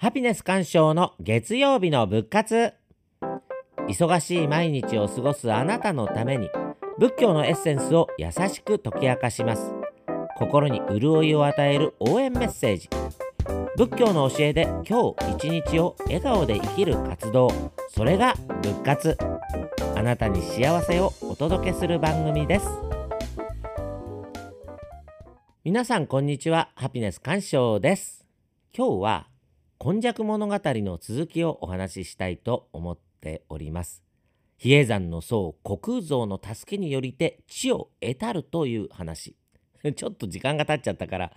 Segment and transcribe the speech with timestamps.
[0.00, 2.72] ハピネス鑑賞の月曜日の仏活。
[3.88, 6.48] 忙しい毎日を過ごすあなたのために
[7.00, 9.74] 仏教のエッセンスを優しく解き明かします。
[10.36, 12.88] 心に潤いを与える応援メッセージ。
[13.76, 17.50] 仏教の教えで今日一日を笑顔で生きる活動。
[17.88, 19.18] それが仏活。
[19.96, 22.68] あなたに幸せをお届けする番組です。
[25.64, 26.70] 皆さんこんにちは。
[26.76, 28.24] ハピネス鑑賞です。
[28.72, 29.26] 今日は
[29.80, 34.02] 今昔物語の続きをお話ししたいと思っております。
[34.56, 39.36] 比叡山の僧虚空蔵の助けによりて地を得たるという話。
[39.94, 41.32] ちょっと時間が経っちゃったから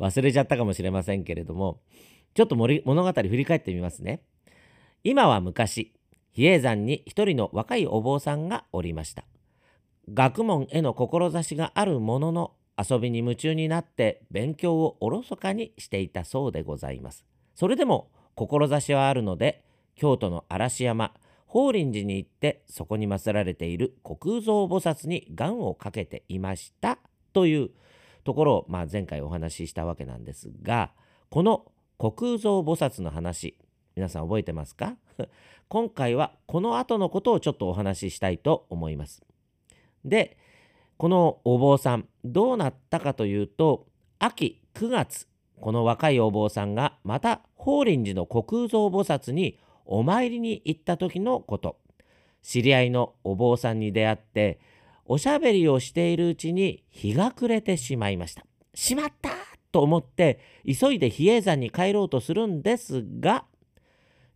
[0.00, 1.80] 忘れちゃったかもしれませんけれども
[2.34, 4.20] ちょっと物語振り返ってみますね。
[5.04, 5.92] 今は昔
[6.32, 9.24] 比叡山に一人の若いお坊さんがおりました。
[10.12, 17.24] 学問への志があるものの遊びに夢中になって勉強をおろそかにしていたそうでございます。
[17.56, 19.64] それでも志はあるので
[19.96, 21.12] 京都の嵐山
[21.46, 26.98] 法輪寺に行ってそこに祀られている虚空蔵菩薩に願をかけていました
[27.32, 27.70] という
[28.24, 30.92] ところを、まあ、前回お話ししたわけなんですが
[31.30, 31.64] この
[31.98, 33.58] 虚空蔵菩薩の話
[33.96, 34.96] 皆さん覚えてますか？
[35.68, 39.24] 今回はこの後のことをちょっとお話ししたいと思います。
[40.04, 40.36] で
[40.98, 43.86] このお坊さんどうなったかというと
[44.18, 45.26] 秋9月
[45.60, 51.78] この若いお坊さんがまた法輪寺の虚空蔵菩薩にお参りに行った時のこと
[52.42, 54.60] 知り合いのお坊さんに出会って
[55.04, 58.44] おしゃべりをしているうちに日が暮れてしまいました。
[58.74, 59.30] しまった
[59.72, 63.44] と思って急いで比叡山に帰ろうとするんですが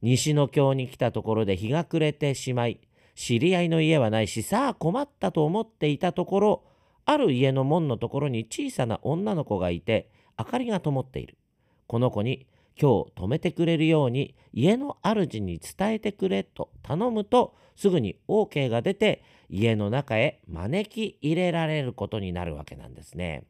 [0.02, 2.80] 西の京に来たところで日が暮れてしまい
[3.14, 6.64] 知り合いの家はないしさあ困ったと思っていたところ
[7.04, 11.36] ある家の門のところに小さな女の子がいて明かりが灯っている
[11.86, 12.46] この子に
[12.80, 23.44] 今日泊めてくれるように家の主に伝えてくれと頼むとすぐに OK が出て家の中へ招き入れられることになるわけなんですね。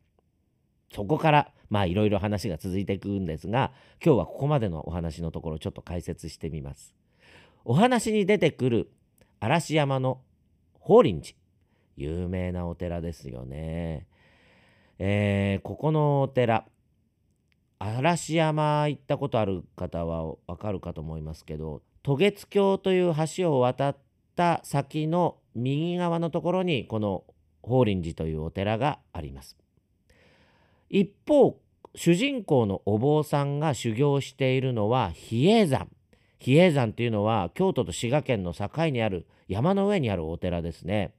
[0.93, 3.71] そこからまあいろいろ話が続いていくんですが
[4.05, 6.97] 今日はここまでのお話のところちょっと解説してみます。
[7.65, 8.91] お話に出てくる
[9.39, 10.23] 嵐山の
[10.81, 11.37] 法輪寺
[11.97, 14.09] 有名なお寺ですよね。
[14.99, 16.67] えー、ここのお寺
[17.81, 23.97] 嵐山行ったことある方はわかるかと思いますけど渡月橋という橋を渡っ
[24.37, 27.25] た先の右側のところにこの
[27.63, 29.57] 法輪寺というお寺があります。
[30.89, 31.59] 一方
[31.95, 35.89] 主人公のお坊さんが修行しているのは比叡山。
[36.39, 41.15] 比叡山というのは京都と滋賀県の境にある山の上にあるお寺ですね。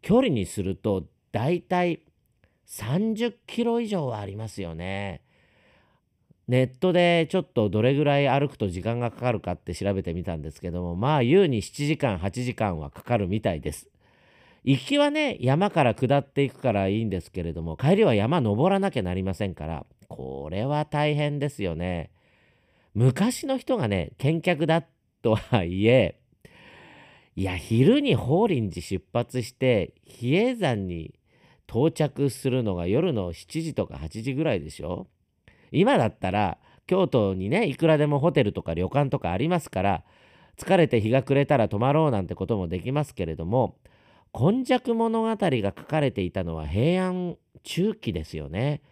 [0.00, 2.02] 距離にするとだいたい
[2.66, 5.22] 30キロ以上はありますよね。
[6.48, 13.88] ネットでちょっとどれぐらい歩くと時間がかかるかって調べてみたんですけどもまあ優に7時間8時間はかかるみたいです
[14.64, 22.10] 行きはね山から下っていくからいいんですけれども帰りは山登らなきゃなりませんからこれは大変ですよね。
[22.94, 24.82] 昔の人がね見客だ
[25.22, 26.18] とはいえ
[27.36, 31.14] いや昼に法輪寺出発して比叡山に
[31.68, 35.06] 到着するのが夜の7時とか8時ぐらいでしょ
[35.72, 40.04] 今だったら京都にねいくらでもホテルとか旅館とかありますから
[40.56, 43.76] 疲れて日が暮れたら泊まろうなんてこともできますけれども
[44.32, 48.82] 今昔物語が書かれていたのは平安中期ですよね。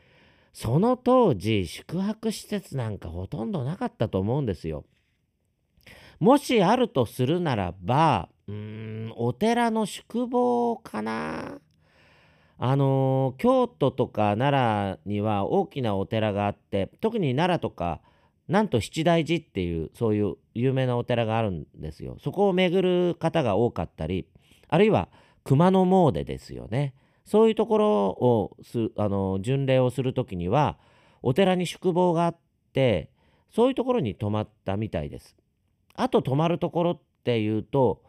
[0.53, 4.85] その当時宿泊施設なんかほとんどなかったと思うんですよ。
[6.19, 8.55] もしあるとするならばうー
[9.09, 11.59] んお寺の宿坊かな。
[12.59, 18.00] あのー、京都とか奈良には大きなお寺があって特に奈良とか
[18.49, 22.16] なんと七大寺っていうそういう有名なお寺があるんですよ。
[22.22, 24.27] そこを巡る方が多かったり
[24.69, 25.09] あるいは
[25.45, 26.95] 熊野詣ですよね。
[27.25, 30.78] そういうところをすあの巡礼をする時には
[31.22, 32.37] お寺に宿坊があっ
[32.72, 33.11] て
[33.50, 35.36] そういうところに泊まったみたいです。
[35.95, 38.03] あと泊まるところっていうと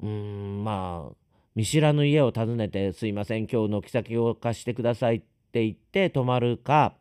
[0.00, 1.16] うんまあ
[1.54, 6.96] 見知らぬ家を訪ねて「すいません今日軒先を貸してください」って言って泊まるか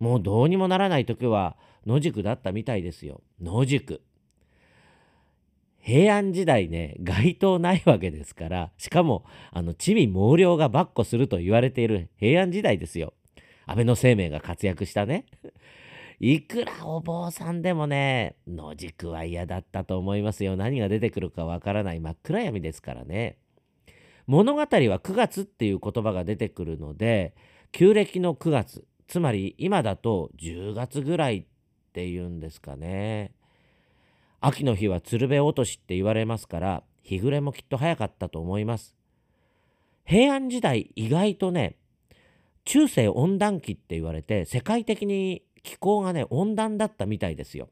[0.00, 1.56] もうどうにもならない時は
[1.86, 3.22] 野宿だったみたいですよ。
[3.40, 4.02] 野宿。
[5.78, 13.12] 平安時代ね街灯ないわけですからしかもあの地味猛量が跋扈すると言われている平安時代ですよ。
[13.66, 15.26] 安倍の生命が活躍したね。
[16.20, 20.56] いくらお坊さんでもね野宿は嫌だったと思いますよ。
[20.56, 23.36] 何が出てくるかわからない真っ暗闇ですからね。
[24.26, 27.34] 物語は9月っていう言葉が出てくるので
[27.72, 31.44] 旧暦の9月つまり今だと10月ぐらいっ
[31.92, 33.32] ていうんですかね。
[34.40, 38.96] 秋の日は鶴瓶落としって言われますから日暮れもきっと早かったと思います。
[40.04, 41.76] 平安時代意外とね
[42.64, 47.68] 中世温暖期って言われて世界的に気候がね温暖だったみたいですよ。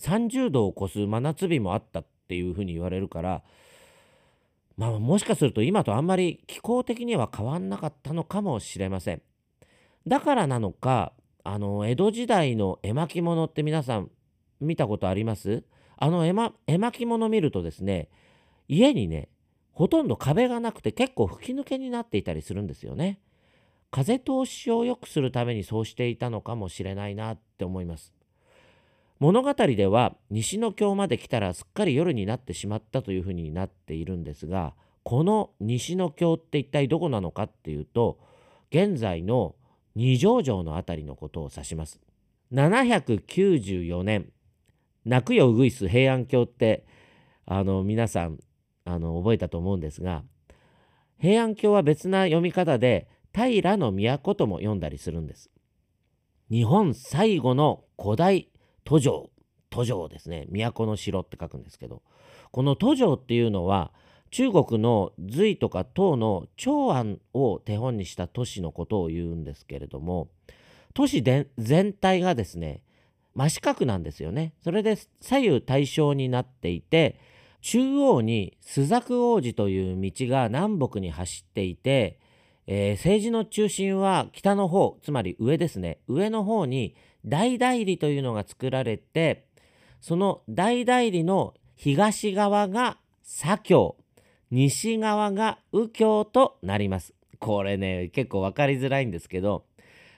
[0.00, 3.42] 30度を超す真夏日もあったっていうふうに言われるから
[4.76, 9.22] まあもしかすると今とあんまり気候的には変わんなかったのかもしれません
[10.06, 11.12] だからなのか
[11.44, 14.10] あの江戸時代の絵巻物って皆さん
[14.60, 15.64] 見たことあります？
[15.96, 18.08] あの絵,、ま、絵巻物見るとですね
[18.68, 19.28] 家にね
[19.72, 23.18] ほとんど壁がなくて結構吹き抜けになっていたりするんですよね。
[23.90, 28.14] 風通しを良くするためにそうしていたのかもしれないなって思います。
[29.22, 34.74] 物語では西の京まで来たらすっかり夜になってしまったというふうになっているんですが
[35.04, 38.18] この西の京って一体どこなのかっていうと
[38.72, 39.54] 現在の
[39.94, 42.00] 二条城の辺りのことを指します。
[42.52, 44.32] 794年
[45.04, 46.84] 泣くようぐいす平安京って
[47.46, 48.40] あの皆さん
[48.84, 50.24] あの覚えたと思うんですが
[51.20, 55.48] 平安京は別な読み方で平の都とも読んだりするんです。
[56.50, 58.48] 日本最後の古代
[58.84, 59.30] 都城
[59.70, 60.46] 都城ですね。
[60.50, 62.02] 都の城って書くんですけど。
[62.52, 63.90] この都城っていうのは
[64.30, 70.28] 中国の隋とか唐の長安を手本にした都市のことを言うんですけれども
[70.94, 72.82] 都市全体がですね
[73.34, 74.52] 真四角なんですよね。
[74.62, 77.18] それで左右対称になっていて
[77.62, 82.18] 中央に朱雀王子という道が南北に走っていて、
[82.66, 86.00] えー、政治の中心は北の方つまり上ですね。
[86.08, 89.46] 上の方に大代理というのが作られて
[90.00, 93.96] その大代理の東側が左京
[94.50, 97.14] 西側が右京となります。
[97.38, 99.64] これね結構分かりづらいんですけど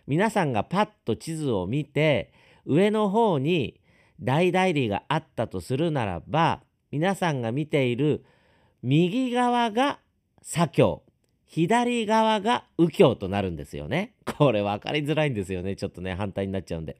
[0.06, 2.32] 皆さんがパッと地図を見て
[2.66, 3.80] 上の方に
[4.20, 8.24] 大代理があったとするならば皆さんが見ている
[8.82, 9.98] 右側が
[10.42, 11.03] 左京
[11.54, 14.14] 左側が右京となるんですよね。
[14.36, 16.96] これ分かりづらいんですよねちょっとね反対になっちゃうんで。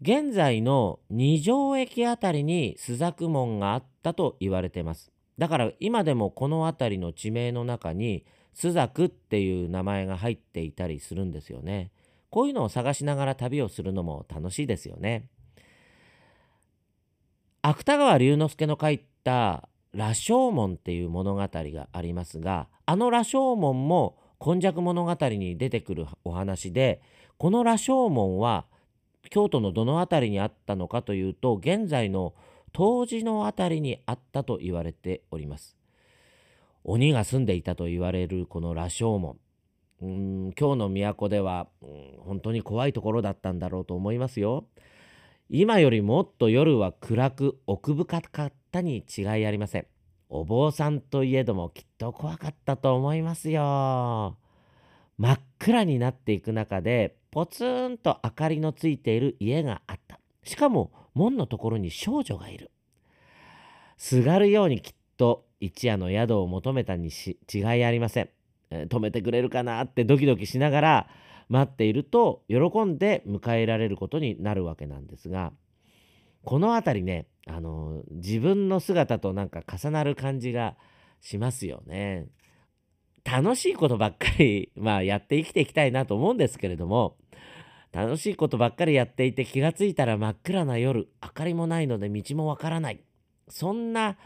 [0.00, 5.12] 現在の二条駅あたりに朱雀門があったと言われてます。
[5.38, 11.92] だから今でもこの辺りの地名の中に朱雀っていう名前が入っていたりするんですよね。
[12.30, 15.28] こういうのを探しながら旅をするのも楽しいですよね。
[17.62, 27.00] 芥川龍之介の書いた「羅生門」っていう物語がありますがあの羅生門も今昔物語に出てくるお話で
[27.38, 28.66] この羅生門は
[29.30, 32.34] 京都のどの辺りにあったのかというと現在の
[32.72, 35.76] 当時の辺りにあったと言われております。
[36.84, 39.38] 鬼が住んでいたと言われるこの羅生門。
[40.00, 41.90] うん今日の都では、うん、
[42.24, 44.64] 本当に怖いところだったんだろうと思いますよ。
[45.54, 49.86] 今よりもっと夜は暗く奥深かったに違いありません。
[50.30, 54.38] お坊さんといえどもきっと怖かったと思いますよ。
[55.18, 60.18] 真っ暗になっていく中でポツンと明かりのついている家があった。
[60.42, 62.70] しかも門のところに少女がいる。
[63.98, 68.30] すがるようにきっと一夜の宿を求めたにし違いありません、
[68.70, 71.08] 止めてくれるかなってドキドキしながら
[71.48, 75.52] 待っていると喜んで迎えられることになるわけなんですが
[76.44, 80.76] この辺りね、あの、自分の姿となんか重なる感じが
[81.20, 82.26] しますよね。
[83.24, 87.16] 楽しいことばっかり、 まあ、やって生きていきたいなと思うんですけれども
[87.92, 93.00] 楽しいことばっかりやっていて気がついたら真っ暗な夜明かりもないので道もわからない
[93.46, 94.18] そんな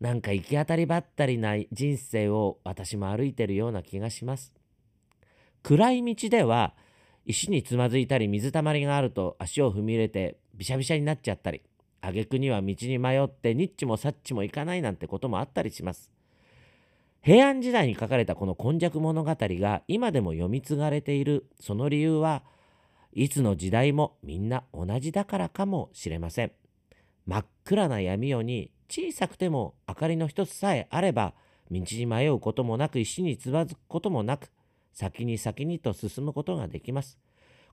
[0.00, 4.54] なんか行き当たりばったりな人生を私も歩いてるような気がします
[5.62, 6.74] 暗い道では
[7.26, 11.62] 石につまずいたり水たまりがあると足を踏み入れてびしゃびしゃになっちゃったり
[12.00, 16.10] 挙句には道に迷ってニッチもサッチもいかないなんてこともあったりします
[17.22, 22.42] 平安時代に書かれたこの今昔物語が今でも読み継がれているその理由は
[23.12, 26.52] いつの時代もみんな同じだからかもしれません。
[27.26, 31.34] 真っ暗な闇夜に小さくても明かりの一つさえあれば
[31.70, 34.50] 道に迷うこともなく石につまずくこともなく
[34.92, 37.18] 先に先にと進むことができます。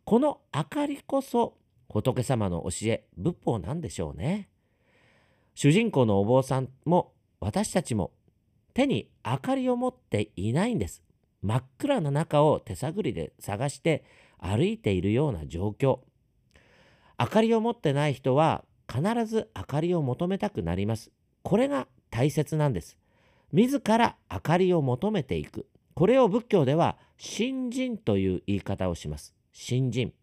[0.03, 1.57] この明かりこそ
[1.89, 4.49] 仏様の教え仏法なんでしょうね。
[5.55, 8.11] 主人公のお坊さんも私たちも
[8.73, 11.03] 手に明かりを持っていないんです。
[11.41, 14.03] 真っ暗な中を手探りで探して
[14.39, 15.99] 歩いているような状況
[17.19, 21.11] 明かりを持ってない人は必ず明かりを求めたくなります
[21.43, 22.97] これが大切なんです
[23.51, 29.33] 自ら明かりを求めていくこれを仏教では信心という言い方をします。
[29.51, 30.13] 信心。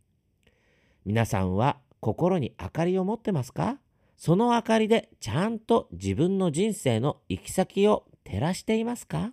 [1.04, 3.78] 皆さんは心に明かりを持ってますか？
[4.16, 9.32] その明かりでちゃんと自分の人生の行き先を照らしていますか？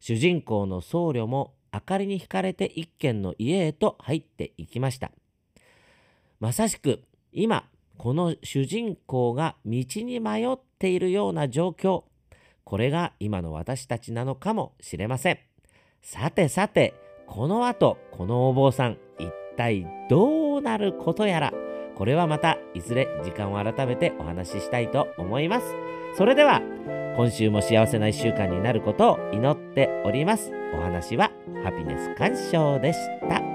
[0.00, 5.12] 主人公の僧侶も明かりに惹かれて一軒の家へと入っていきました。
[6.40, 7.68] まさしく今
[7.98, 12.02] この主人公が道に迷っているような状況
[12.64, 15.38] これが今の私たちなのかもしれません。
[16.02, 16.94] さてさて
[17.26, 21.52] この後このお坊さん一体どうなることやら
[21.94, 25.74] これはまたいずれ時間を改めてお話ししたいと思います。
[26.16, 26.62] それでは
[27.16, 30.52] 今週も幸せな1週間になることを祈っております。
[30.74, 31.30] お話は
[31.62, 32.98] ハピネス鑑賞でし
[33.28, 33.49] た。